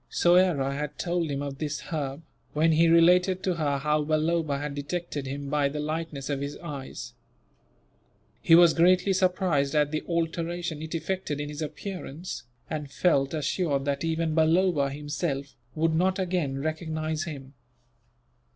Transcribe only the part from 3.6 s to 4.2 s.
how